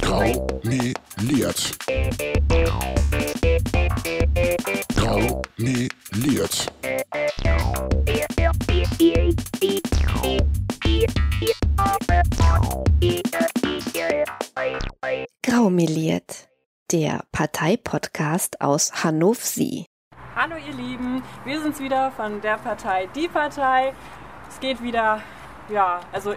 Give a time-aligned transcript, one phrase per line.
[0.00, 1.76] Graumeliert.
[4.96, 6.72] Graumeliert.
[15.42, 16.48] Graumeliert,
[16.90, 19.84] der Parteipodcast aus Hannover.
[20.34, 23.92] Hallo ihr Lieben, wir sind's wieder von der Partei Die Partei.
[24.48, 25.20] Es geht wieder,
[25.68, 26.34] ja, also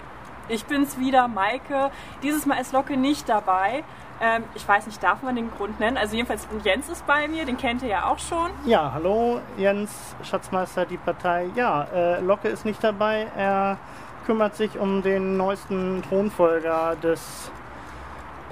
[0.50, 1.92] ich bin's wieder, Maike.
[2.24, 3.84] Dieses Mal ist Locke nicht dabei.
[4.22, 5.98] Ähm, ich weiß nicht, darf man den Grund nennen?
[5.98, 8.50] Also jedenfalls Jens ist bei mir, den kennt ihr ja auch schon.
[8.66, 11.48] Ja, hallo Jens, Schatzmeister Die Partei.
[11.56, 13.28] Ja, äh, Locke ist nicht dabei.
[13.38, 13.78] Er
[14.26, 17.52] kümmert sich um den neuesten Thronfolger des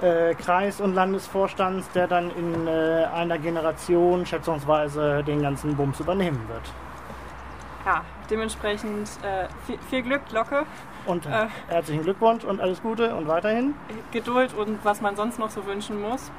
[0.00, 6.40] äh, Kreis- und Landesvorstands, der dann in äh, einer Generation schätzungsweise den ganzen Bums übernehmen
[6.48, 6.72] wird.
[7.88, 10.66] Ja, dementsprechend äh, viel, viel, Glück, Locke.
[11.06, 13.72] Und äh, herzlichen Glückwunsch und alles Gute und weiterhin.
[14.12, 16.30] Geduld und was man sonst noch so wünschen muss.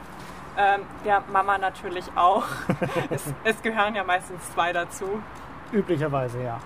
[0.59, 2.43] Ähm, der Mama natürlich auch.
[3.09, 5.23] es, es gehören ja meistens zwei dazu.
[5.71, 6.59] Üblicherweise, ja.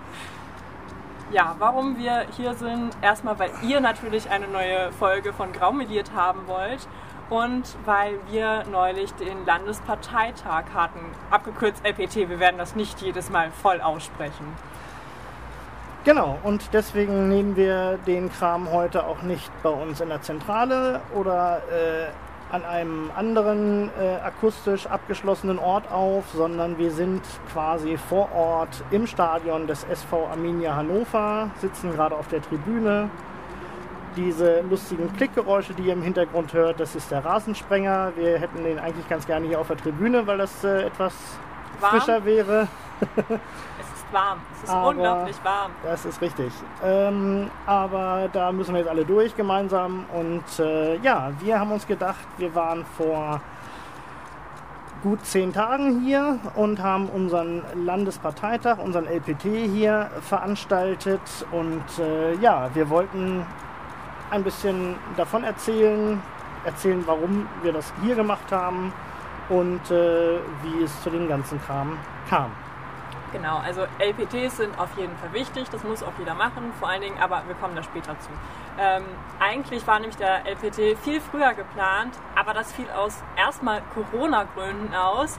[1.32, 6.46] Ja, warum wir hier sind, erstmal, weil ihr natürlich eine neue Folge von Graumeliert haben
[6.46, 6.86] wollt
[7.30, 12.28] und weil wir neulich den Landesparteitag hatten, abgekürzt LPT.
[12.28, 14.46] Wir werden das nicht jedes Mal voll aussprechen.
[16.04, 21.00] Genau, und deswegen nehmen wir den Kram heute auch nicht bei uns in der Zentrale
[21.14, 22.10] oder äh,
[22.54, 29.06] an einem anderen äh, akustisch abgeschlossenen Ort auf, sondern wir sind quasi vor Ort im
[29.06, 33.08] Stadion des SV Arminia Hannover, sitzen gerade auf der Tribüne.
[34.16, 38.12] Diese lustigen Klickgeräusche, die ihr im Hintergrund hört, das ist der Rasensprenger.
[38.16, 41.14] Wir hätten den eigentlich ganz gerne hier auf der Tribüne, weil das äh, etwas
[41.80, 41.90] Warm.
[41.90, 42.68] frischer wäre.
[44.14, 44.38] warm.
[44.54, 45.72] Es ist Aber unglaublich warm.
[45.82, 46.52] Das ist richtig.
[46.82, 50.06] Ähm, aber da müssen wir jetzt alle durch gemeinsam.
[50.14, 53.42] Und äh, ja, wir haben uns gedacht, wir waren vor
[55.02, 61.20] gut zehn Tagen hier und haben unseren Landesparteitag, unseren LPT hier veranstaltet.
[61.52, 63.44] Und äh, ja, wir wollten
[64.34, 66.20] ein bisschen davon erzählen,
[66.64, 68.92] erzählen, warum wir das hier gemacht haben
[69.48, 72.50] und äh, wie es zu dem ganzen Kram kam.
[73.32, 77.00] Genau, also LPTs sind auf jeden Fall wichtig, das muss auch jeder machen, vor allen
[77.00, 78.28] Dingen, aber wir kommen da später zu.
[78.78, 79.04] Ähm,
[79.40, 85.38] eigentlich war nämlich der LPT viel früher geplant, aber das fiel aus erstmal Corona-Gründen aus.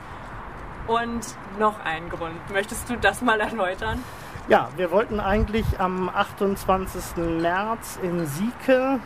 [0.88, 1.26] Und
[1.58, 2.52] noch ein Grund.
[2.54, 4.04] Möchtest du das mal erläutern?
[4.48, 7.18] Ja, wir wollten eigentlich am 28.
[7.42, 9.00] März in Sieke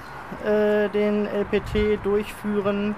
[0.44, 2.94] äh, den LPT durchführen.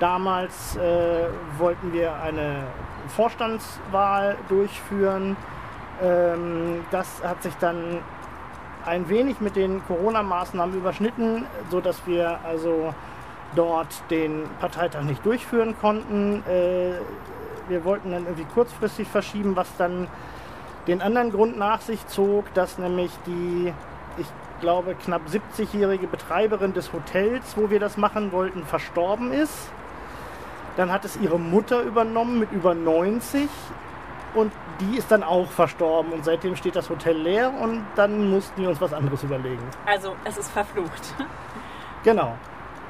[0.00, 1.26] Damals äh,
[1.58, 2.62] wollten wir eine
[3.08, 5.36] Vorstandswahl durchführen.
[6.02, 7.98] Ähm, das hat sich dann
[8.86, 12.94] ein wenig mit den Corona-Maßnahmen überschnitten, sodass wir also
[13.54, 16.42] dort den Parteitag nicht durchführen konnten.
[16.48, 16.92] Äh,
[17.68, 20.08] wir wollten dann irgendwie kurzfristig verschieben, was dann
[20.86, 23.72] den anderen Grund nach sich zog, dass nämlich die,
[24.18, 24.26] ich
[24.60, 29.70] glaube, knapp 70-jährige Betreiberin des Hotels, wo wir das machen wollten, verstorben ist.
[30.76, 33.48] Dann hat es ihre Mutter übernommen mit über 90
[34.34, 34.50] und
[34.80, 38.70] die ist dann auch verstorben und seitdem steht das Hotel leer und dann mussten wir
[38.70, 39.62] uns was anderes überlegen.
[39.86, 41.14] Also es ist verflucht.
[42.04, 42.36] Genau.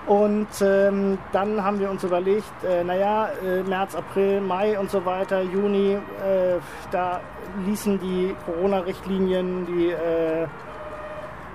[0.07, 5.05] Und ähm, dann haben wir uns überlegt, äh, naja, äh, März, April, Mai und so
[5.05, 6.59] weiter, Juni, äh,
[6.91, 7.21] da
[7.67, 10.47] ließen die Corona-Richtlinien, die äh,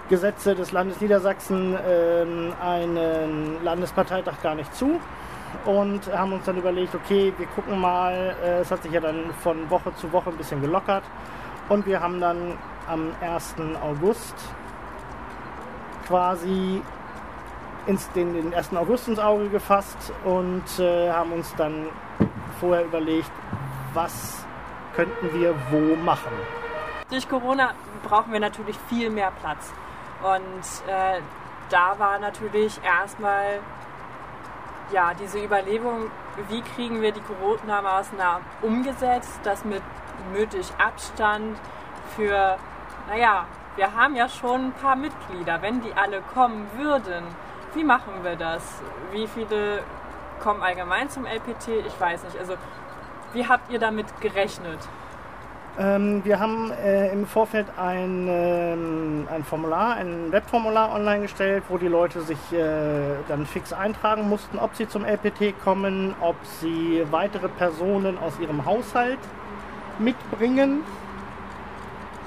[0.09, 4.99] Gesetze des Landes Niedersachsen ähm, einen Landesparteitag gar nicht zu
[5.65, 9.33] und haben uns dann überlegt, okay, wir gucken mal, äh, es hat sich ja dann
[9.41, 11.03] von Woche zu Woche ein bisschen gelockert
[11.69, 13.55] und wir haben dann am 1.
[13.81, 14.35] August
[16.07, 16.81] quasi
[17.85, 18.73] ins, den, den 1.
[18.75, 21.87] August ins Auge gefasst und äh, haben uns dann
[22.59, 23.31] vorher überlegt,
[23.93, 24.46] was
[24.97, 26.33] könnten wir wo machen.
[27.11, 29.71] Durch Corona brauchen wir natürlich viel mehr Platz.
[30.23, 31.21] Und äh,
[31.69, 33.59] da war natürlich erstmal
[34.91, 36.09] ja, diese Überlegung,
[36.49, 39.83] wie kriegen wir die Corona-Maßnahmen umgesetzt, das mit
[40.33, 41.57] nötig Abstand
[42.15, 42.57] für,
[43.07, 43.45] naja,
[43.75, 47.23] wir haben ja schon ein paar Mitglieder, wenn die alle kommen würden,
[47.75, 48.81] wie machen wir das?
[49.11, 49.83] Wie viele
[50.41, 51.67] kommen allgemein zum LPT?
[51.85, 52.39] Ich weiß nicht.
[52.39, 52.55] Also,
[53.33, 54.79] wie habt ihr damit gerechnet?
[55.79, 61.77] Ähm, wir haben äh, im Vorfeld ein, ähm, ein Formular, ein Webformular online gestellt, wo
[61.77, 67.03] die Leute sich äh, dann fix eintragen mussten, ob sie zum LPT kommen, ob sie
[67.11, 69.19] weitere Personen aus ihrem Haushalt
[69.99, 70.81] mitbringen,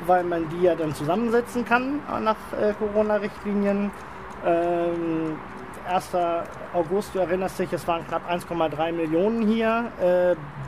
[0.06, 3.90] weil man die ja dann zusammensetzen kann nach äh, Corona-Richtlinien.
[4.46, 5.38] Ähm,
[5.88, 6.10] 1.
[6.72, 9.90] August, du erinnerst dich, es waren knapp 1,3 Millionen hier.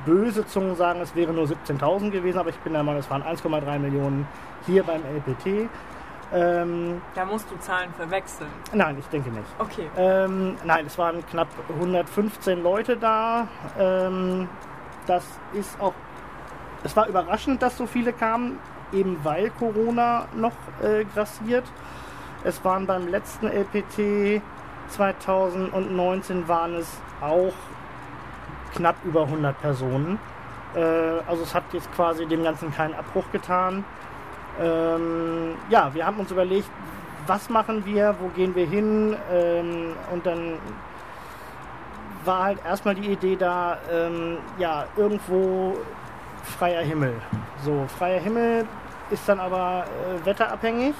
[0.05, 3.23] Böse Zungen sagen, es wäre nur 17.000 gewesen, aber ich bin der Meinung, es waren
[3.23, 4.27] 1,3 Millionen
[4.67, 5.69] hier beim LPT.
[6.35, 8.49] Ähm, Da musst du Zahlen verwechseln.
[8.73, 9.47] nein, ich denke nicht.
[9.59, 9.91] Okay.
[9.97, 13.49] Ähm, nein, es waren knapp 115 Leute da.
[13.79, 14.49] Ähm,
[15.07, 15.93] das ist auch.
[16.85, 18.59] Es war überraschend, dass so viele kamen,
[18.93, 20.53] eben weil Corona noch
[20.83, 21.65] äh, grassiert.
[22.45, 24.43] Es waren beim letzten LPT
[24.89, 27.53] 2019 waren es auch
[28.75, 30.19] knapp über 100 Personen.
[30.75, 30.81] Äh,
[31.27, 33.85] also es hat jetzt quasi dem Ganzen keinen Abbruch getan.
[34.61, 36.69] Ähm, ja, wir haben uns überlegt,
[37.27, 40.59] was machen wir, wo gehen wir hin ähm, und dann
[42.25, 45.77] war halt erstmal die Idee da, ähm, ja, irgendwo
[46.59, 47.15] freier Himmel.
[47.65, 48.67] So, freier Himmel
[49.11, 50.95] ist dann aber äh, wetterabhängig.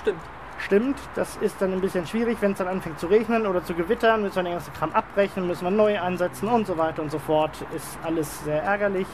[0.00, 0.20] Stimmt.
[0.58, 3.74] Stimmt, das ist dann ein bisschen schwierig, wenn es dann anfängt zu regnen oder zu
[3.74, 7.10] gewittern, müssen wir den ganzen Kram abbrechen, müssen wir neu einsetzen und so weiter und
[7.10, 7.52] so fort.
[7.74, 9.06] Ist alles sehr ärgerlich.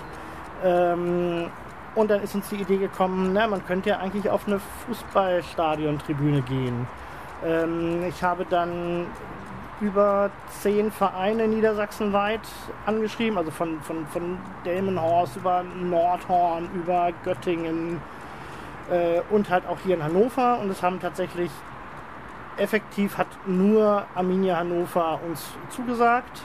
[0.65, 1.51] Ähm,
[1.95, 6.43] und dann ist uns die Idee gekommen, na, man könnte ja eigentlich auf eine Fußballstadion-Tribüne
[6.43, 6.87] gehen.
[7.45, 9.07] Ähm, ich habe dann
[9.81, 10.31] über
[10.61, 12.41] zehn Vereine niedersachsenweit
[12.87, 18.01] angeschrieben, also von, von, von Delmenhorst über Nordhorn, über Göttingen
[19.31, 20.59] und halt auch hier in Hannover.
[20.61, 21.51] Und es haben tatsächlich
[22.57, 26.43] effektiv hat nur Arminia Hannover uns zugesagt.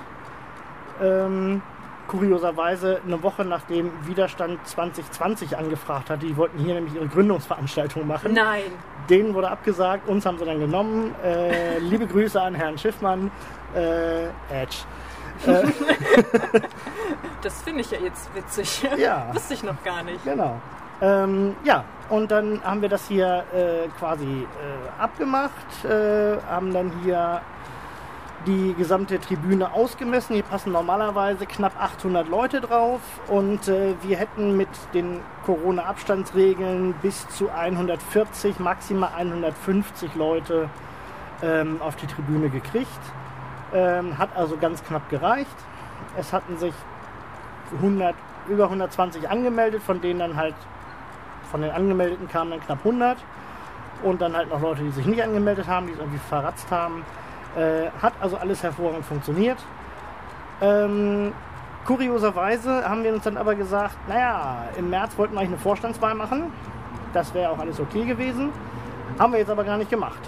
[1.02, 1.62] Ähm,
[2.08, 8.34] kurioserweise eine Woche nachdem Widerstand 2020 angefragt hat, die wollten hier nämlich ihre Gründungsveranstaltung machen.
[8.34, 8.64] Nein.
[9.10, 11.14] Denen wurde abgesagt, uns haben sie dann genommen.
[11.24, 13.32] Äh, liebe Grüße an Herrn Schiffmann.
[13.76, 14.78] Äh, Edge.
[17.44, 18.84] Das finde ich ja jetzt witzig.
[18.98, 19.30] Ja.
[19.32, 20.24] Wusste ich noch gar nicht.
[20.24, 20.60] Genau.
[21.02, 26.92] Ähm, ja, und dann haben wir das hier äh, quasi äh, abgemacht, äh, haben dann
[27.04, 27.42] hier
[28.46, 30.36] die gesamte Tribüne ausgemessen.
[30.36, 37.28] Hier passen normalerweise knapp 800 Leute drauf und äh, wir hätten mit den Corona-Abstandsregeln bis
[37.30, 40.70] zu 140, maximal 150 Leute
[41.44, 42.88] ähm, auf die Tribüne gekriegt.
[43.74, 45.56] Ähm, hat also ganz knapp gereicht.
[46.18, 46.74] Es hatten sich
[47.76, 48.16] 100,
[48.48, 50.56] über 120 angemeldet, von denen dann halt
[51.50, 53.18] von den Angemeldeten kamen dann knapp 100
[54.04, 57.04] und dann halt noch Leute, die sich nicht angemeldet haben, die es irgendwie verratzt haben.
[57.56, 59.58] Äh, hat also alles hervorragend funktioniert.
[60.62, 61.34] Ähm,
[61.86, 66.16] kurioserweise haben wir uns dann aber gesagt, naja, im März wollten wir eigentlich eine Vorstandswahl
[66.16, 66.52] machen.
[67.14, 68.52] Das wäre auch alles okay gewesen.
[69.18, 70.20] Haben wir jetzt aber gar nicht gemacht.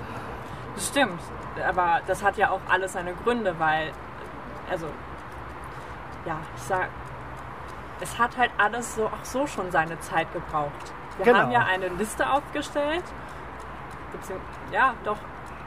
[0.75, 1.19] Das stimmt.
[1.67, 3.91] Aber das hat ja auch alles seine Gründe, weil,
[4.71, 4.85] also,
[6.25, 6.87] ja, ich sag,
[7.99, 10.93] es hat halt alles so auch so schon seine Zeit gebraucht.
[11.19, 11.39] Wir Genau.
[11.39, 13.03] haben ja eine Liste aufgestellt,
[14.71, 15.17] ja, doch,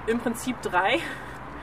[0.06, 0.98] im Prinzip drei.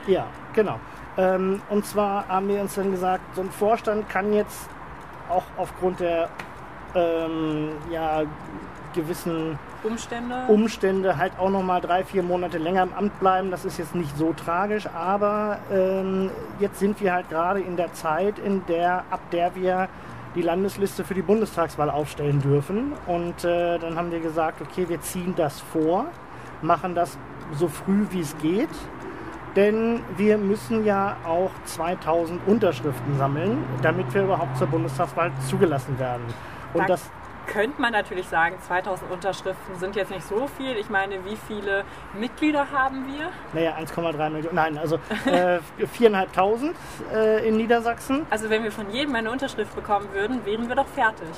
[0.06, 0.78] Ja, genau.
[1.18, 4.68] Ähm, und zwar haben wir uns dann gesagt, so ein Vorstand kann jetzt
[5.28, 6.28] auch aufgrund der
[6.94, 8.22] ähm, ja,
[8.94, 10.44] gewissen Umstände.
[10.48, 13.50] Umstände halt auch noch mal drei, vier Monate länger im Amt bleiben.
[13.50, 17.92] Das ist jetzt nicht so tragisch, aber ähm, jetzt sind wir halt gerade in der
[17.92, 19.88] Zeit, in der, ab der wir
[20.34, 22.92] die Landesliste für die Bundestagswahl aufstellen dürfen.
[23.06, 26.06] Und äh, dann haben wir gesagt, okay, wir ziehen das vor,
[26.62, 27.18] machen das
[27.54, 28.68] so früh wie es geht.
[29.56, 36.22] Denn wir müssen ja auch 2000 Unterschriften sammeln, damit wir überhaupt zur Bundestagswahl zugelassen werden.
[36.72, 37.10] Und Da das
[37.50, 40.76] könnte man natürlich sagen, 2000 Unterschriften sind jetzt nicht so viel.
[40.76, 41.84] Ich meine, wie viele
[42.18, 43.28] Mitglieder haben wir?
[43.52, 44.54] Naja, 1,3 Millionen.
[44.54, 45.58] Nein, also äh,
[45.98, 46.72] 4.500
[47.12, 48.24] äh, in Niedersachsen.
[48.30, 51.28] Also wenn wir von jedem eine Unterschrift bekommen würden, wären wir doch fertig.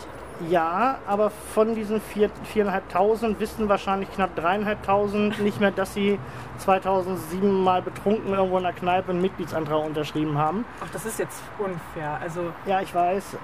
[0.49, 6.19] Ja, aber von diesen 4 4.500 wissen wahrscheinlich knapp 3.500 nicht mehr, dass sie
[6.59, 10.65] 2007 mal betrunken irgendwo in der Kneipe einen Mitgliedsantrag unterschrieben haben.
[10.85, 12.19] Ach, das ist jetzt unfair.
[12.21, 13.37] Also, Ja, ich weiß,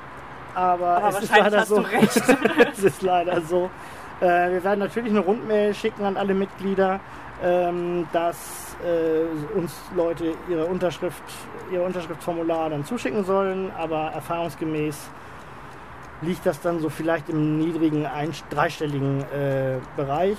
[0.55, 1.85] aber, aber es ist leider so.
[2.73, 3.71] es ist leider so.
[4.21, 7.01] Äh, wir werden natürlich eine Rundmail schicken an alle Mitglieder,
[7.43, 11.23] ähm, dass äh, uns Leute ihre Unterschrift,
[11.73, 15.09] ihr Unterschriftsformular dann zuschicken sollen, aber erfahrungsgemäß
[16.21, 20.39] liegt das dann so vielleicht im niedrigen ein, dreistelligen äh, Bereich.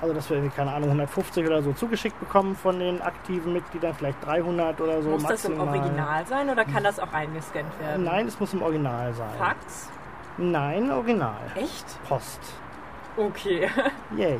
[0.00, 3.94] Also dass wir irgendwie, keine Ahnung, 150 oder so zugeschickt bekommen von den aktiven Mitgliedern,
[3.94, 5.78] vielleicht 300 oder so Muss das im maximal.
[5.80, 8.04] Original sein oder kann das auch eingescannt werden?
[8.04, 9.34] Nein, es muss im Original sein.
[9.36, 9.90] Fax?
[10.38, 11.36] Nein, Original.
[11.56, 12.02] Echt?
[12.08, 12.40] Post.
[13.16, 13.68] Okay.
[14.16, 14.38] Yay.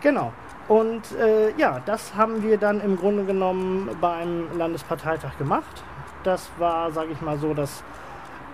[0.00, 0.32] Genau.
[0.68, 5.82] Und äh, ja, das haben wir dann im Grunde genommen beim Landesparteitag gemacht.
[6.22, 7.82] Das war, sage ich mal so, das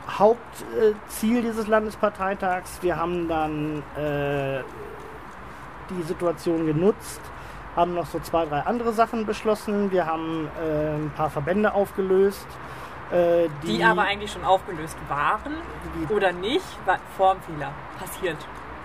[0.09, 2.78] Hauptziel dieses Landesparteitags.
[2.83, 4.62] Wir haben dann äh,
[5.90, 7.21] die Situation genutzt,
[7.76, 9.90] haben noch so zwei, drei andere Sachen beschlossen.
[9.90, 12.47] Wir haben äh, ein paar Verbände aufgelöst.
[13.11, 15.54] Äh, die, die, aber eigentlich schon aufgelöst waren
[16.09, 18.37] oder nicht, war Formfehler passiert.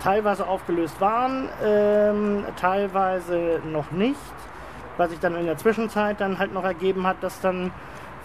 [0.02, 4.20] Teilweise aufgelöst waren, ähm, teilweise noch nicht.
[4.98, 7.72] Was sich dann in der Zwischenzeit dann halt noch ergeben hat, dass dann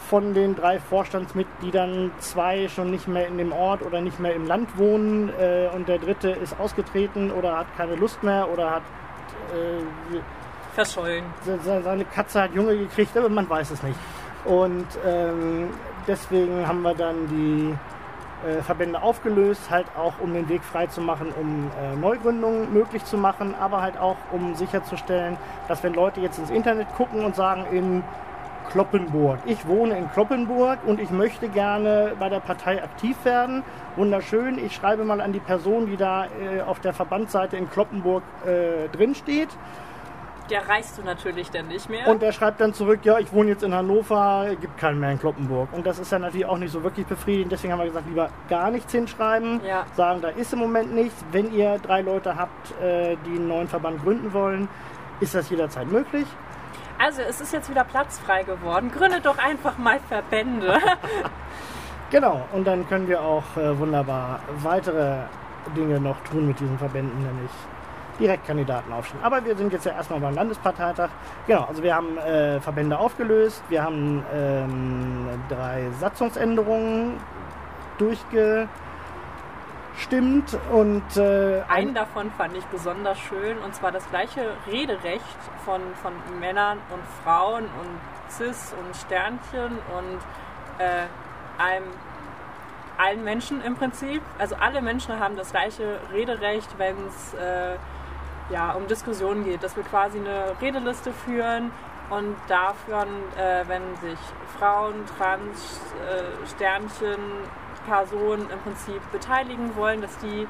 [0.08, 4.46] von den drei Vorstandsmitgliedern zwei schon nicht mehr in dem Ort oder nicht mehr im
[4.46, 8.82] Land wohnen äh, und der dritte ist ausgetreten oder hat keine Lust mehr oder hat
[9.52, 10.18] äh,
[10.74, 11.24] verschollen.
[11.64, 13.98] Seine Katze hat Junge gekriegt, aber man weiß es nicht.
[14.44, 15.68] Und ähm,
[16.06, 17.74] deswegen haben wir dann die
[18.48, 23.04] äh, Verbände aufgelöst, halt auch um den Weg frei zu machen, um äh, Neugründungen möglich
[23.04, 25.36] zu machen, aber halt auch um sicherzustellen,
[25.68, 28.02] dass wenn Leute jetzt ins Internet gucken und sagen, in
[28.70, 29.38] Kloppenburg.
[29.46, 33.62] Ich wohne in Kloppenburg und ich möchte gerne bei der Partei aktiv werden.
[33.96, 34.58] Wunderschön.
[34.64, 38.88] Ich schreibe mal an die Person, die da äh, auf der Verbandsseite in Kloppenburg äh,
[38.88, 39.48] drin steht
[40.50, 42.08] der reist du natürlich dann nicht mehr.
[42.08, 45.18] Und der schreibt dann zurück, ja, ich wohne jetzt in Hannover, gibt keinen mehr in
[45.18, 45.72] Kloppenburg.
[45.72, 47.52] Und das ist dann natürlich auch nicht so wirklich befriedigend.
[47.52, 49.60] Deswegen haben wir gesagt, lieber gar nichts hinschreiben.
[49.66, 49.86] Ja.
[49.94, 51.24] Sagen, da ist im Moment nichts.
[51.30, 54.68] Wenn ihr drei Leute habt, äh, die einen neuen Verband gründen wollen,
[55.20, 56.26] ist das jederzeit möglich.
[57.02, 58.92] Also es ist jetzt wieder platzfrei geworden.
[58.92, 60.78] Gründet doch einfach mal Verbände.
[62.10, 65.16] genau, und dann können wir auch äh, wunderbar weitere
[65.74, 67.50] Dinge noch tun mit diesen Verbänden, nämlich
[68.18, 69.24] Direktkandidaten aufstellen.
[69.24, 71.08] Aber wir sind jetzt ja erstmal beim Landesparteitag.
[71.46, 77.14] Genau, also wir haben äh, Verbände aufgelöst, wir haben ähm, drei Satzungsänderungen
[80.00, 85.22] durchgestimmt und äh, einen davon fand ich besonders schön und zwar das gleiche Rederecht
[85.64, 90.18] von, von Männern und Frauen und Cis und Sternchen und
[90.78, 91.06] äh,
[91.58, 91.84] einem
[92.96, 94.22] allen Menschen im Prinzip.
[94.38, 97.76] Also alle Menschen haben das gleiche Rederecht, wenn es äh,
[98.52, 101.70] ja, um Diskussionen geht, dass wir quasi eine Redeliste führen
[102.10, 104.18] und dafür, äh, wenn sich
[104.58, 107.20] Frauen, Trans, äh, Sternchen,
[107.90, 110.46] Personen im Prinzip beteiligen wollen, dass die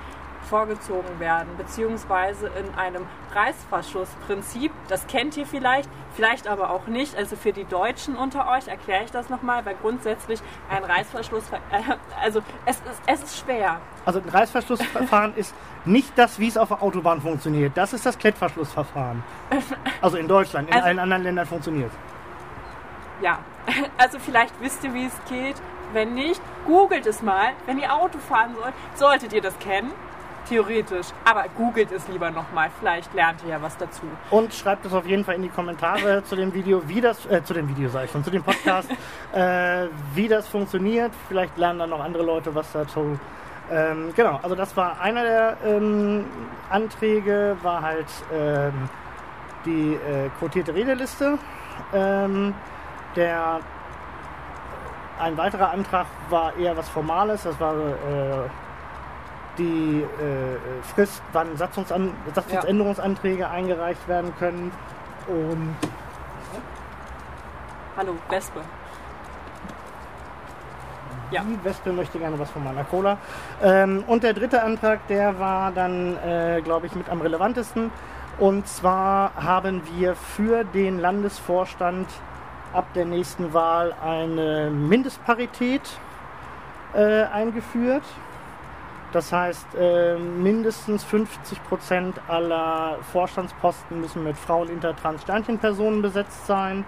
[0.49, 4.73] vorgezogen werden, beziehungsweise in einem Reißverschlussprinzip.
[4.89, 7.17] Das kennt ihr vielleicht, vielleicht aber auch nicht.
[7.17, 11.83] Also für die Deutschen unter euch erkläre ich das nochmal, weil grundsätzlich ein Reißverschluss, äh,
[12.23, 13.81] also es ist, es ist schwer.
[14.05, 15.55] Also ein Reißverschlussverfahren ist
[15.85, 17.73] nicht das, wie es auf der Autobahn funktioniert.
[17.75, 19.23] Das ist das Klettverschlussverfahren.
[20.01, 21.91] Also in Deutschland, in also, allen anderen Ländern funktioniert
[23.23, 23.39] Ja,
[23.99, 25.57] also vielleicht wisst ihr, wie es geht.
[25.93, 27.53] Wenn nicht, googelt es mal.
[27.67, 29.93] Wenn ihr Auto fahren sollt, solltet ihr das kennen.
[30.49, 31.09] Theoretisch.
[31.25, 32.71] Aber googelt es lieber nochmal.
[32.79, 34.03] Vielleicht lernt ihr ja was dazu.
[34.31, 37.45] Und schreibt es auf jeden Fall in die Kommentare zu dem Video, wie das, äh,
[37.45, 38.91] zu dem Video sage ich schon, zu dem Podcast,
[39.33, 41.13] äh, wie das funktioniert.
[41.29, 43.19] Vielleicht lernen dann noch andere Leute was dazu.
[43.71, 46.25] Ähm, genau, also das war einer der ähm,
[46.69, 48.89] Anträge, war halt ähm,
[49.65, 51.39] die äh, quotierte Redeliste.
[51.93, 52.55] Ähm,
[53.17, 53.61] der
[55.21, 58.49] ein weiterer Antrag war eher was Formales, das war äh,
[59.59, 63.51] die äh, Frist, wann Satzungsan Satzungsänderungsanträge ja.
[63.51, 64.73] eingereicht werden können.
[65.27, 65.77] Und
[67.97, 68.61] Hallo, Wespe.
[71.31, 71.43] Ja.
[71.43, 73.19] Die Wespe möchte gerne was von meiner Cola.
[73.63, 77.93] Ähm, und der dritte Antrag, der war dann, äh, glaube ich, mit am relevantesten.
[78.39, 82.09] Und zwar haben wir für den Landesvorstand
[82.73, 85.83] ab der nächsten Wahl eine Mindestparität
[86.95, 88.05] äh, eingeführt.
[89.13, 96.47] Das heißt, äh, mindestens 50 Prozent aller Vorstandsposten müssen mit Frauen, Inter, Trans, Sternchen-Personen besetzt
[96.47, 96.85] sein.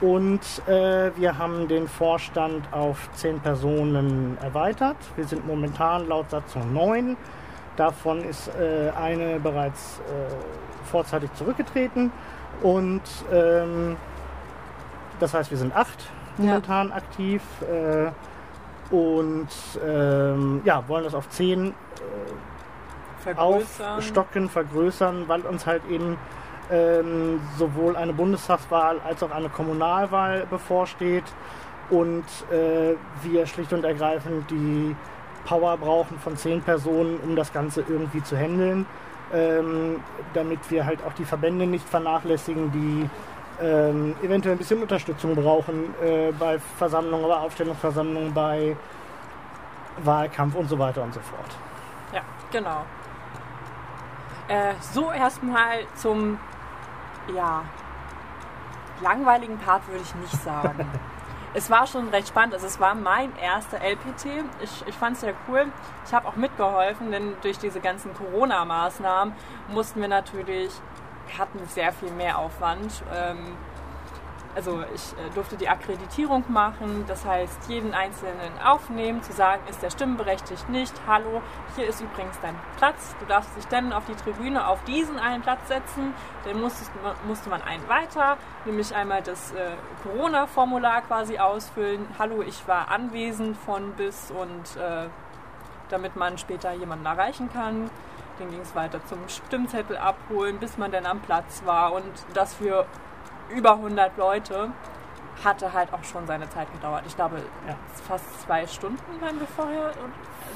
[0.00, 4.96] Und äh, wir haben den Vorstand auf 10 Personen erweitert.
[5.14, 7.16] Wir sind momentan laut Satzung 9.
[7.76, 12.10] Davon ist äh, eine bereits äh, vorzeitig zurückgetreten.
[12.62, 13.02] Und
[13.32, 13.96] ähm,
[15.24, 15.98] das heißt, wir sind acht
[16.36, 16.96] momentan ja.
[16.96, 17.42] aktiv.
[17.62, 18.10] Äh,
[18.90, 19.48] und
[19.84, 21.72] ähm, ja, wollen das auf 10 äh,
[23.22, 23.96] vergrößern.
[23.96, 26.18] aufstocken, vergrößern, weil uns halt eben
[26.70, 31.24] ähm, sowohl eine Bundestagswahl als auch eine Kommunalwahl bevorsteht
[31.88, 34.94] und äh, wir schlicht und ergreifend die
[35.46, 38.86] Power brauchen von zehn Personen, um das Ganze irgendwie zu handeln,
[39.32, 40.00] ähm,
[40.34, 43.08] damit wir halt auch die Verbände nicht vernachlässigen, die
[43.60, 48.76] ähm, eventuell ein bisschen Unterstützung brauchen äh, bei Versammlungen, bei Aufstellungsversammlungen, bei
[49.98, 51.56] Wahlkampf und so weiter und so fort.
[52.12, 52.84] Ja, genau.
[54.48, 56.38] Äh, so erstmal zum
[57.34, 57.62] ja,
[59.02, 60.86] langweiligen Part würde ich nicht sagen.
[61.54, 62.54] es war schon recht spannend.
[62.54, 64.26] Also es war mein erster LPT.
[64.62, 65.66] Ich, ich fand es sehr cool.
[66.04, 69.34] Ich habe auch mitgeholfen, denn durch diese ganzen Corona-Maßnahmen
[69.68, 70.72] mussten wir natürlich
[71.38, 73.02] hatten sehr viel mehr Aufwand.
[73.14, 73.56] Ähm,
[74.54, 79.82] also ich äh, durfte die Akkreditierung machen, das heißt jeden Einzelnen aufnehmen, zu sagen, ist
[79.82, 81.42] der stimmberechtigt nicht, hallo,
[81.74, 85.42] hier ist übrigens dein Platz, du darfst dich dann auf die Tribüne auf diesen einen
[85.42, 86.14] Platz setzen,
[86.44, 86.92] dann musstest,
[87.26, 89.72] musste man einen weiter, nämlich einmal das äh,
[90.04, 95.08] Corona-Formular quasi ausfüllen, hallo, ich war anwesend von bis und äh,
[95.88, 97.90] damit man später jemanden erreichen kann.
[98.38, 102.54] Dann ging es weiter zum Stimmzettel abholen, bis man dann am Platz war und das
[102.54, 102.84] für
[103.50, 104.70] über 100 Leute
[105.44, 107.02] hatte halt auch schon seine Zeit gedauert.
[107.06, 107.36] Ich glaube,
[107.66, 107.74] Ja.
[108.08, 109.90] fast zwei Stunden waren wir vorher.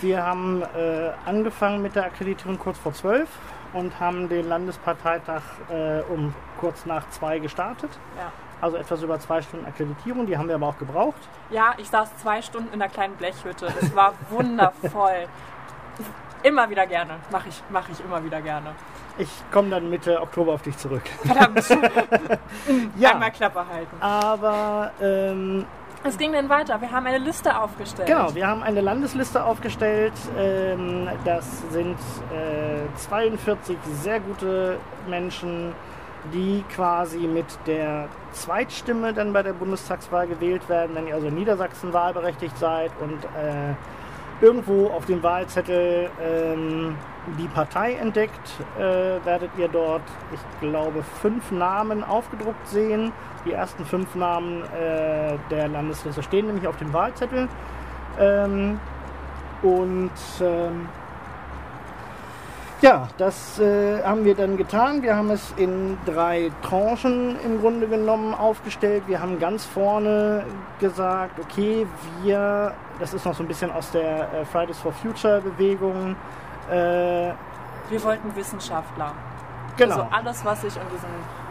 [0.01, 3.29] Wir haben äh, angefangen mit der Akkreditierung kurz vor zwölf
[3.73, 7.91] und haben den Landesparteitag äh, um kurz nach zwei gestartet.
[8.17, 8.31] ja.
[8.61, 11.21] Also etwas über zwei Stunden Akkreditierung, die haben wir aber auch gebraucht.
[11.51, 13.67] ja, ich saß zwei Stunden in einer kleinen Blechhütte.
[13.81, 15.27] Es war wundervoll.
[16.43, 17.15] Immer wieder gerne.
[17.31, 18.71] Mache ich, mach ich immer wieder gerne.
[19.19, 21.03] Ich komme dann Mitte Oktober auf dich zurück.
[21.25, 21.65] Verdammt.
[22.99, 23.97] Ja, Einmal Klappe halten.
[24.01, 25.65] aber ähm,
[26.05, 26.81] Es ging dann weiter.
[26.81, 28.07] Wir haben eine Liste aufgestellt.
[28.09, 30.13] Genau, wir haben eine Landesliste aufgestellt.
[30.39, 31.97] Ähm, das sind
[32.33, 34.79] äh, 42 sehr gute
[35.09, 35.73] Menschen,
[36.33, 41.35] die quasi mit der Zweitstimme dann bei der Bundestagswahl gewählt werden, wenn ihr also in
[41.35, 43.75] Niedersachsen wahlberechtigt seid und äh,
[44.41, 46.97] irgendwo auf dem Wahlzettel ähm,
[47.39, 50.03] die Partei entdeckt, äh, werdet ihr dort,
[50.33, 53.13] ich glaube, fünf Namen aufgedruckt sehen.
[53.45, 57.49] Die ersten fünf Namen äh, der Landesliste stehen nämlich auf dem Wahlzettel.
[58.19, 58.81] Ähm,
[59.63, 60.89] und ähm,
[62.81, 65.03] ja, das äh, haben wir dann getan.
[65.03, 69.03] Wir haben es in drei Tranchen im Grunde genommen aufgestellt.
[69.09, 70.45] Wir haben ganz vorne
[70.79, 71.89] gesagt, okay,
[72.23, 76.17] wir, das ist noch so ein bisschen aus der äh, Fridays for Future Bewegung.
[76.71, 77.33] Äh,
[77.89, 79.13] Wir wollten Wissenschaftler.
[79.77, 79.95] genau.
[79.95, 81.09] Also alles, was sich um diesen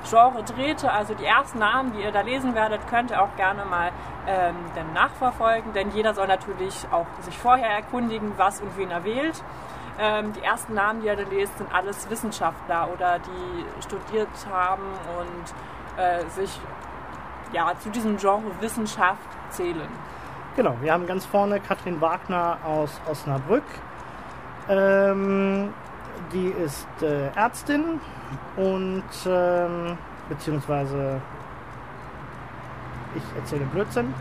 [0.09, 3.65] Genre drehte, also die ersten Namen, die ihr da lesen werdet, könnt ihr auch gerne
[3.65, 3.91] mal
[4.27, 9.03] ähm, dann nachverfolgen, denn jeder soll natürlich auch sich vorher erkundigen, was und wen er
[9.03, 9.43] wählt.
[9.99, 14.83] Ähm, die ersten Namen, die ihr da lest, sind alles Wissenschaftler oder die studiert haben
[15.19, 16.59] und äh, sich
[17.51, 19.89] ja, zu diesem Genre Wissenschaft zählen.
[20.57, 23.61] Genau, wir haben ganz vorne Katrin Wagner aus Osnabrück.
[24.67, 25.71] Ähm,
[26.33, 28.01] die ist äh, Ärztin
[28.55, 29.95] und ähm,
[30.27, 31.21] beziehungsweise
[33.15, 34.11] ich erzähle Blödsinn.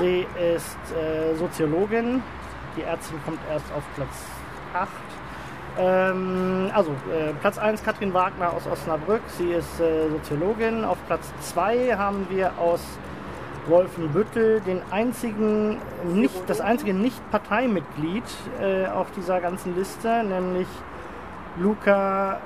[0.00, 2.24] Sie ist äh, Soziologin.
[2.76, 4.26] Die Ärztin kommt erst auf Platz
[4.74, 4.88] 8.
[5.78, 9.22] Ähm, also äh, Platz 1 Katrin Wagner aus Osnabrück.
[9.28, 10.84] Sie ist äh, Soziologin.
[10.84, 12.80] Auf Platz 2 haben wir aus
[13.68, 18.24] Wolfenbüttel den einzigen nicht, das einzige Nicht-Parteimitglied
[18.60, 20.68] äh, auf dieser ganzen Liste, nämlich
[21.56, 22.38] Luca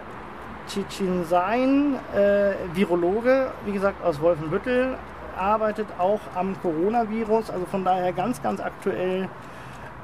[0.69, 4.97] Ciccinsein, äh, Virologe, wie gesagt aus Wolfenbüttel,
[5.37, 9.29] arbeitet auch am Coronavirus, also von daher ganz, ganz aktuell.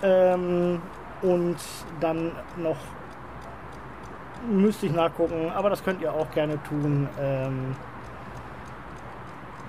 [0.02, 0.80] Ähm,
[1.22, 1.56] und
[2.00, 2.76] dann noch
[4.48, 7.08] müsste ich nachgucken, aber das könnt ihr auch gerne tun.
[7.20, 7.76] Ähm,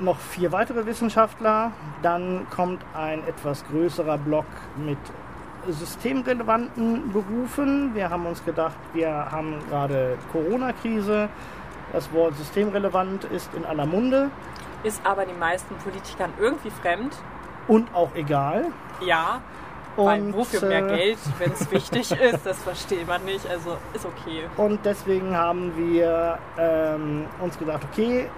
[0.01, 1.71] noch vier weitere Wissenschaftler.
[2.01, 4.45] Dann kommt ein etwas größerer Block
[4.77, 4.97] mit
[5.67, 7.93] systemrelevanten Berufen.
[7.93, 11.29] Wir haben uns gedacht, wir haben gerade Corona-Krise.
[11.91, 14.29] Das Wort systemrelevant ist in aller Munde
[14.83, 17.15] Ist aber den meisten Politikern irgendwie fremd.
[17.67, 18.67] und auch egal.
[19.01, 19.41] Ja,
[19.95, 23.47] weil Und, wofür mehr äh, Geld, wenn es wichtig ist, das versteht man nicht.
[23.49, 24.43] Also ist okay.
[24.57, 28.29] Und deswegen haben wir ähm, uns gedacht, okay,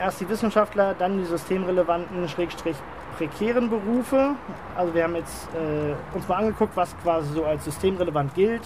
[0.00, 2.76] erst die Wissenschaftler, dann die systemrelevanten, schrägstrich
[3.16, 4.34] prekären Berufe.
[4.76, 8.62] Also wir haben jetzt äh, uns mal angeguckt, was quasi so als systemrelevant gilt.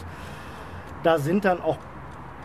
[1.03, 1.77] Da sind dann auch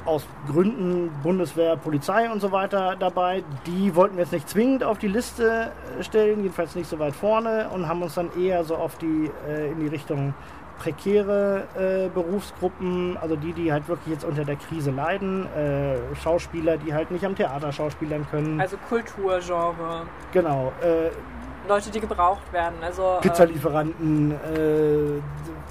[0.06, 3.44] aus Gründen Bundeswehr, Polizei und so weiter dabei.
[3.68, 7.16] Die wollten wir jetzt nicht zwingend auf die Liste äh, stellen, jedenfalls nicht so weit
[7.16, 10.34] vorne und haben uns dann eher so auf die äh, in die Richtung
[10.80, 16.78] prekäre äh, Berufsgruppen, also die, die halt wirklich jetzt unter der Krise leiden, äh, Schauspieler,
[16.78, 18.60] die halt nicht am Theater schauspielern können.
[18.60, 21.10] Also Kulturgenre, genau, äh,
[21.68, 22.76] Leute, die gebraucht werden.
[22.82, 25.22] Also äh, Pizzalieferanten, äh,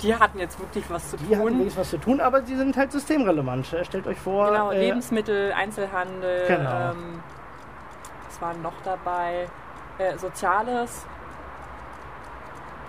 [0.02, 1.46] die hatten jetzt wirklich was zu die tun.
[1.46, 3.72] wenigstens was zu tun, aber sie sind halt systemrelevant.
[3.72, 6.90] Äh, Stellt euch vor, Genau, äh, Lebensmittel, Einzelhandel, Genau.
[6.92, 7.20] ähm,
[8.28, 9.48] was war noch dabei?
[9.98, 11.04] Äh, Soziales.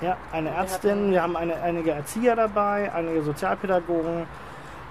[0.02, 4.26] Ja, eine Ärztin, wir haben eine, einige Erzieher dabei, einige Sozialpädagogen.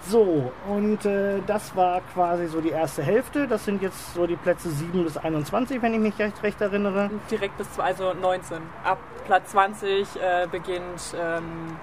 [0.07, 3.49] So, und äh, das war quasi so die erste Hälfte.
[3.49, 7.11] Das sind jetzt so die Plätze 7 bis 21, wenn ich mich recht, recht erinnere.
[7.31, 8.59] Direkt bis also 19.
[8.85, 11.77] Ab Platz 20 äh, beginnt ähm,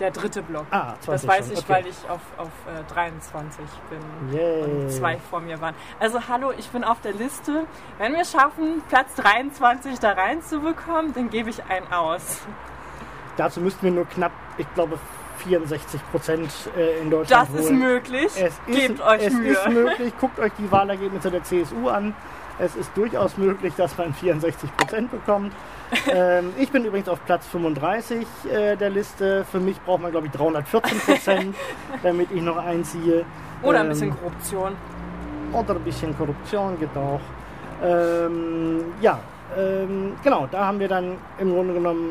[0.00, 0.66] der dritte Block.
[0.70, 1.72] Ah, 20 das weiß schon, ich, okay.
[1.72, 4.62] weil ich auf, auf äh, 23 bin Yay.
[4.62, 5.74] und zwei vor mir waren.
[5.98, 7.66] Also hallo, ich bin auf der Liste.
[7.98, 12.40] Wenn wir schaffen, Platz 23 da reinzubekommen, dann gebe ich einen aus.
[13.36, 14.98] Dazu müssten wir nur knapp, ich glaube,
[15.38, 17.78] 64 Prozent äh, in Deutschland Das ist holen.
[17.78, 18.26] möglich.
[18.26, 19.52] Es ist, Gebt euch es Mühe.
[19.52, 20.12] ist möglich.
[20.20, 22.14] Guckt euch die Wahlergebnisse der CSU an.
[22.60, 25.52] Es ist durchaus möglich, dass man 64 Prozent bekommt.
[26.12, 29.44] ähm, ich bin übrigens auf Platz 35 äh, der Liste.
[29.50, 31.56] Für mich braucht man, glaube ich, 314 Prozent,
[32.02, 33.24] damit ich noch einziehe.
[33.62, 34.76] Oder ein Ähm, bisschen Korruption.
[35.52, 37.20] oder ein bisschen Korruption geht auch.
[37.82, 39.18] Ähm, ja,
[39.56, 42.10] ähm, genau, da haben wir dann im Grunde genommen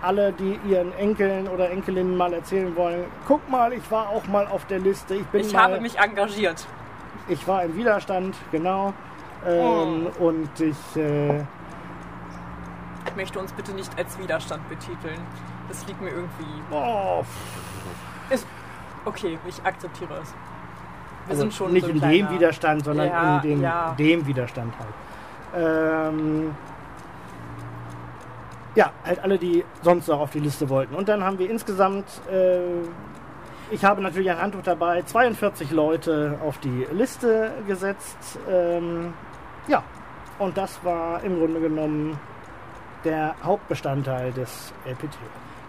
[0.00, 4.46] alle, die ihren Enkeln oder Enkelinnen mal erzählen wollen, guck mal, ich war auch mal
[4.48, 6.66] auf der Liste, ich bin Ich mal, habe mich engagiert.
[7.28, 8.94] ich war im Widerstand, genau.
[9.46, 10.26] Ähm, Oh.
[10.28, 11.38] Und ich, äh,
[13.06, 15.18] Ich möchte uns bitte nicht als Widerstand betiteln.
[15.68, 16.62] Das liegt mir irgendwie.
[16.70, 17.22] oh,
[18.30, 18.46] Ist
[19.04, 20.30] okay, ich akzeptiere es.
[21.26, 23.94] Wir also sind schon nicht so in dem kleiner- Widerstand, sondern Ja, in dem, ja.
[23.98, 24.94] dem Widerstand halt.
[25.54, 26.54] Ähm,
[28.74, 30.94] ja, halt alle, die sonst noch auf die Liste wollten.
[30.94, 32.60] Und dann haben wir insgesamt, äh,
[33.70, 38.38] ich habe natürlich ein Handtuch dabei, 42 Leute auf die Liste gesetzt.
[38.50, 39.12] Ähm,
[39.68, 39.82] ja,
[40.38, 42.18] und das war im Grunde genommen
[43.04, 45.16] der Hauptbestandteil des LPT.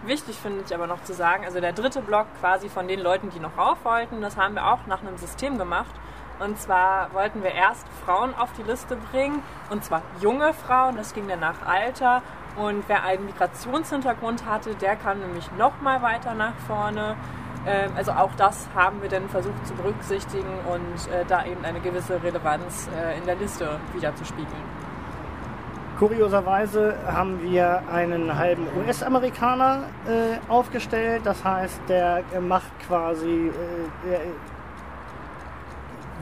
[0.04, 3.30] Wichtig finde ich aber noch zu sagen, also der dritte Block quasi von den Leuten,
[3.30, 5.94] die noch rauf wollten, das haben wir auch nach einem System gemacht.
[6.40, 11.14] Und zwar wollten wir erst Frauen auf die Liste bringen, und zwar junge Frauen, das
[11.14, 12.22] ging dann nach Alter.
[12.56, 17.16] Und wer einen Migrationshintergrund hatte, der kam nämlich noch mal weiter nach vorne.
[17.66, 21.80] Ähm, Also auch das haben wir dann versucht zu berücksichtigen und äh, da eben eine
[21.80, 24.84] gewisse Relevanz äh, in der Liste wiederzuspiegeln.
[25.98, 31.22] Kurioserweise haben wir einen halben US-Amerikaner äh, aufgestellt.
[31.24, 34.18] Das heißt, der äh, macht quasi, äh,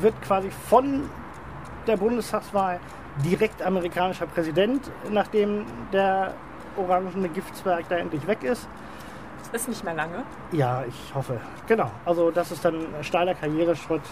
[0.01, 1.09] wird quasi von
[1.87, 2.79] der Bundestagswahl
[3.25, 6.35] direkt amerikanischer Präsident, nachdem der
[6.77, 8.69] orangene Giftzwerg da endlich weg ist.
[9.53, 10.23] Ist nicht mehr lange.
[10.53, 11.39] Ja, ich hoffe.
[11.67, 11.91] Genau.
[12.05, 14.03] Also das ist dann ein steiler Karriereschritt.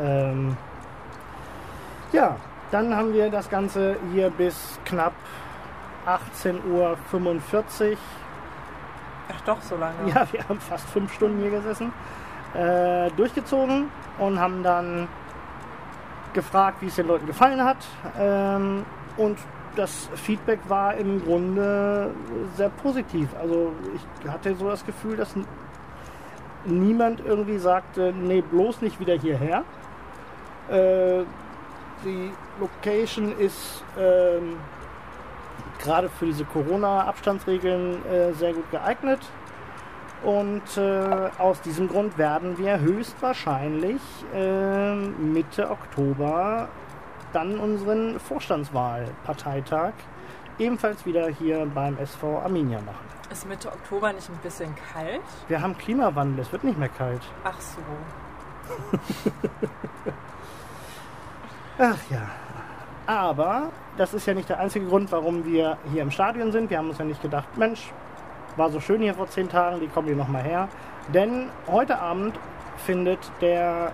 [0.00, 0.56] Ähm,
[2.12, 2.36] ja,
[2.70, 5.12] dann haben wir das Ganze hier bis knapp
[6.06, 6.96] 18.45 Uhr.
[9.34, 9.94] Ach doch, so lange.
[10.08, 11.92] Ja, wir haben fast fünf Stunden hier gesessen.
[12.54, 15.08] Äh, durchgezogen und haben dann
[16.32, 17.78] gefragt, wie es den Leuten gefallen hat.
[18.18, 18.84] Ähm,
[19.16, 19.38] und
[19.76, 22.10] das Feedback war im Grunde
[22.56, 23.28] sehr positiv.
[23.40, 25.34] Also ich hatte so das Gefühl, dass
[26.64, 29.64] niemand irgendwie sagte, nee, bloß nicht wieder hierher.
[30.68, 31.24] Äh,
[32.04, 32.30] die
[32.60, 34.56] Location ist ähm,
[35.80, 39.20] gerade für diese Corona-Abstandsregeln äh, sehr gut geeignet.
[40.22, 44.00] Und äh, aus diesem Grund werden wir höchstwahrscheinlich
[44.32, 46.68] äh, Mitte Oktober
[47.32, 49.92] dann unseren Vorstandswahlparteitag
[50.58, 53.06] ebenfalls wieder hier beim SV Arminia machen.
[53.30, 55.20] Ist Mitte Oktober nicht ein bisschen kalt?
[55.48, 57.22] Wir haben Klimawandel, es wird nicht mehr kalt.
[57.44, 57.80] Ach so.
[61.78, 62.28] Ach ja.
[63.06, 66.70] Aber das ist ja nicht der einzige Grund, warum wir hier im Stadion sind.
[66.70, 67.92] Wir haben uns ja nicht gedacht, Mensch,
[68.56, 70.68] war so schön hier vor zehn Tagen, die kommen hier nochmal her.
[71.12, 72.38] Denn heute Abend
[72.76, 73.92] findet der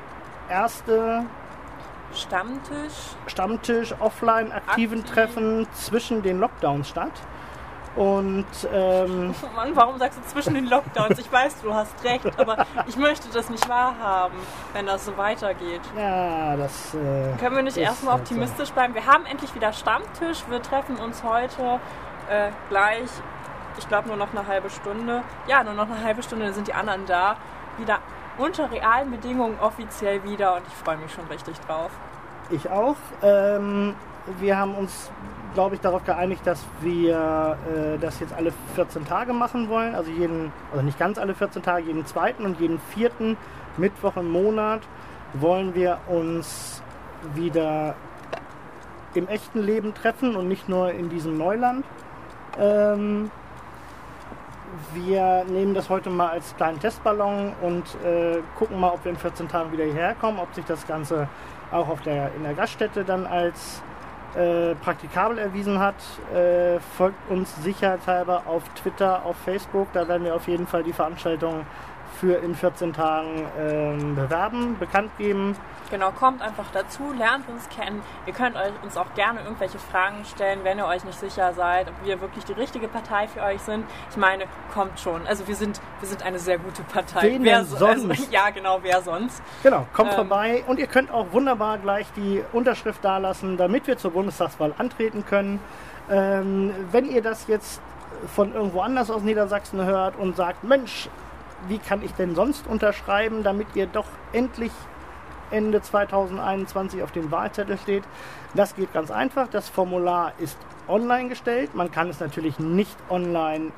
[0.51, 1.25] erste
[2.15, 2.95] Stammtisch.
[3.27, 5.15] Stammtisch offline aktiven Aktiv.
[5.15, 7.13] Treffen zwischen den Lockdowns statt.
[7.97, 11.19] Und ähm, Oh Mann, warum sagst du zwischen den Lockdowns?
[11.19, 14.37] Ich weiß, du hast recht, aber ich möchte das nicht wahrhaben,
[14.73, 15.81] wenn das so weitergeht.
[15.97, 18.95] ja, das äh, Können wir nicht erstmal halt optimistisch bleiben?
[18.95, 20.45] Wir haben endlich wieder Stammtisch.
[20.49, 21.81] Wir treffen uns heute
[22.31, 23.09] äh, gleich,
[23.79, 25.23] ich glaube nur noch eine halbe Stunde.
[25.49, 27.37] Ja, nur noch eine halbe Stunde, dann sind die anderen da.
[27.79, 27.99] Wieder
[28.39, 31.91] unter realen Bedingungen offiziell wieder und ich freue mich schon richtig drauf.
[32.51, 32.97] Ich auch.
[33.23, 33.95] Ähm,
[34.41, 35.11] wir haben uns,
[35.55, 39.95] glaube ich, darauf geeinigt, dass wir äh, das jetzt alle 14 Tage machen wollen.
[39.95, 43.37] Also jeden, also nicht ganz alle 14 Tage, jeden zweiten und jeden vierten
[43.77, 44.81] Mittwoch im Monat
[45.35, 46.83] wollen wir uns
[47.35, 47.95] wieder
[49.15, 51.85] im echten Leben treffen und nicht nur in diesem Neuland.
[52.59, 53.31] Ähm,
[54.95, 59.19] wir nehmen das heute mal als kleinen Testballon und äh, gucken mal, ob wir in
[59.19, 61.29] 14 Tagen wieder hierher kommen, ob sich das Ganze
[61.71, 63.83] auch auf der, in der Gaststätte dann als
[64.35, 65.97] äh, praktikabel erwiesen hat.
[66.35, 69.89] Äh, folgt uns sicherheitshalber auf Twitter, auf Facebook.
[69.93, 71.67] Da werden wir auf jeden Fall die Veranstaltung
[72.21, 75.57] für in 14 Tagen ähm, bewerben, bekannt geben.
[75.91, 78.03] Genau, kommt einfach dazu, lernt uns kennen.
[78.27, 81.89] Ihr könnt euch, uns auch gerne irgendwelche Fragen stellen, wenn ihr euch nicht sicher seid,
[81.89, 83.87] ob wir wirklich die richtige Partei für euch sind.
[84.11, 84.45] Ich meine,
[84.75, 85.27] kommt schon.
[85.27, 87.23] Also wir sind, wir sind eine sehr gute Partei.
[87.23, 88.09] Wen wer so- sonst?
[88.11, 89.43] Also, ja, genau, wer sonst?
[89.63, 90.17] Genau, kommt Ähm.
[90.17, 95.25] vorbei und ihr könnt auch wunderbar gleich die Unterschrift dalassen, damit wir zur Bundestagswahl antreten
[95.25, 95.59] können.
[96.11, 97.81] Ähm, wenn ihr das jetzt
[98.35, 101.09] von irgendwo anders aus Niedersachsen hört und sagt, Mensch,
[101.67, 104.73] wie kann ich denn sonst unterschreiben, damit ihr doch endlich
[105.51, 108.05] Ende 2021 auf dem Wahlzettel steht.
[108.55, 109.49] Das geht ganz einfach.
[109.49, 111.75] Das Formular ist online gestellt.
[111.75, 113.73] Man kann es natürlich nicht online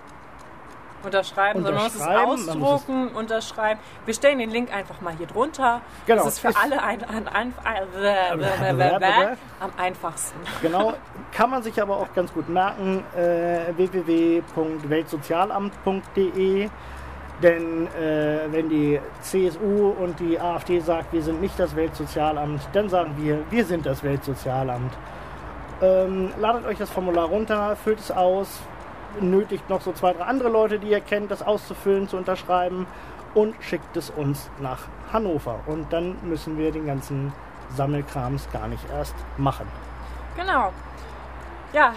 [1.02, 3.80] Unterschreiben, sondern man muss es Unterschreiben, man muss es- ausdrucken, unterschreiben.
[4.04, 5.80] Wir stellen den Link einfach mal hier drunter.
[6.06, 7.84] Genau, Das ist für ist- alle ein, ein, ein, ein,
[9.60, 10.38] am einfachsten.
[10.60, 10.92] Genau,
[11.32, 16.68] kann man sich aber auch ganz gut merken, äh, www.weltsozialamt.de.
[17.42, 22.88] Denn äh, wenn die CSU und die AfD sagt, wir sind nicht das Weltsozialamt, dann
[22.88, 24.92] sagen wir, wir sind das Weltsozialamt.
[25.80, 28.60] Ähm, ladet euch das Formular runter, füllt es aus,
[29.20, 32.86] nötigt noch so zwei, drei andere Leute, die ihr kennt, das auszufüllen, zu unterschreiben
[33.34, 35.60] und schickt es uns nach Hannover.
[35.66, 37.32] Und dann müssen wir den ganzen
[37.74, 39.66] Sammelkrams gar nicht erst machen.
[40.36, 40.72] Genau.
[41.72, 41.94] Ja,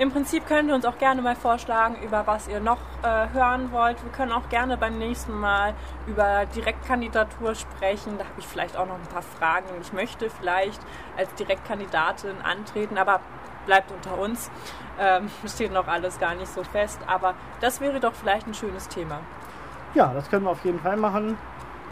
[0.00, 3.70] im Prinzip könnt ihr uns auch gerne mal vorschlagen, über was ihr noch äh, hören
[3.70, 4.02] wollt.
[4.02, 5.74] Wir können auch gerne beim nächsten Mal
[6.06, 8.16] über Direktkandidatur sprechen.
[8.16, 9.66] Da habe ich vielleicht auch noch ein paar Fragen.
[9.82, 10.80] Ich möchte vielleicht
[11.18, 13.20] als Direktkandidatin antreten, aber
[13.66, 14.50] bleibt unter uns.
[14.98, 16.98] Ähm, steht noch alles gar nicht so fest.
[17.06, 19.20] Aber das wäre doch vielleicht ein schönes Thema.
[19.92, 21.36] Ja, das können wir auf jeden Fall machen.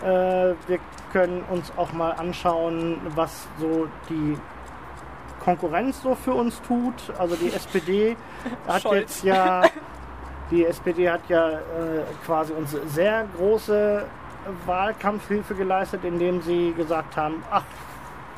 [0.02, 0.78] Äh, wir
[1.12, 4.38] können uns auch mal anschauen, was so die
[5.44, 6.94] Konkurrenz so für uns tut.
[7.18, 8.16] Also die SPD
[8.68, 9.62] hat jetzt ja,
[10.50, 11.60] die SPD hat ja äh,
[12.24, 14.04] quasi uns sehr große
[14.66, 17.64] Wahlkampfhilfe geleistet, indem sie gesagt haben, ach,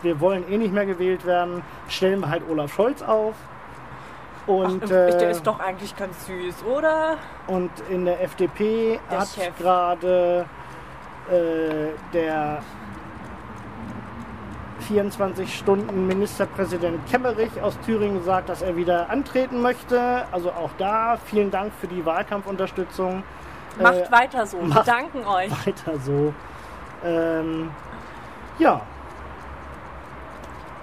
[0.02, 3.34] wir wollen eh nicht mehr gewählt werden, stellen wir halt Olaf Scholz auf.
[4.46, 7.18] Und, Ach, der äh, ist doch eigentlich ganz süß, oder?
[7.46, 10.46] und in der FDP Der hat gerade
[11.30, 12.62] äh, der
[14.90, 20.24] 24 Stunden Ministerpräsident Kemmerich aus Thüringen gesagt, dass er wieder antreten möchte.
[20.33, 23.22] Also auch da vielen Dank für die Wahlkampfunterstützung.
[23.81, 24.59] Macht Äh, weiter so.
[24.61, 25.50] Wir danken euch.
[25.64, 26.35] weiter so.
[27.05, 27.70] Ähm,
[28.59, 28.83] ja,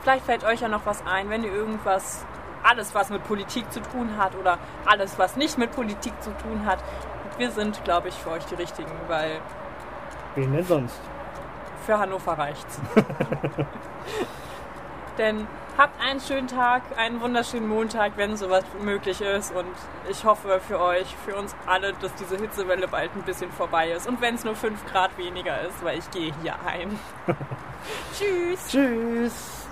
[0.03, 2.25] Vielleicht fällt euch ja noch was ein, wenn ihr irgendwas,
[2.63, 6.65] alles was mit Politik zu tun hat oder alles was nicht mit Politik zu tun
[6.65, 6.79] hat.
[7.37, 9.41] Wir sind, glaube ich, für euch die Richtigen, weil
[10.35, 10.97] wen denn sonst?
[11.87, 12.79] Für Hannover reicht's.
[15.17, 15.47] Denn
[15.77, 19.55] habt einen schönen Tag, einen wunderschönen Montag, wenn sowas möglich ist.
[19.55, 19.73] Und
[20.11, 24.05] ich hoffe für euch, für uns alle, dass diese Hitzewelle bald ein bisschen vorbei ist.
[24.05, 26.99] Und wenn es nur 5 Grad weniger ist, weil ich gehe hier ein.
[28.13, 28.67] Tschüss.
[28.69, 29.63] Tschüss!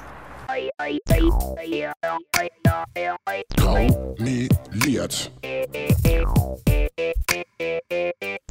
[3.58, 5.32] Graumeliert.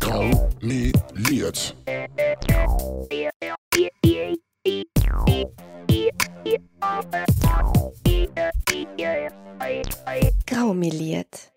[0.00, 1.74] Graumeliert.
[10.46, 11.53] Graumeliert.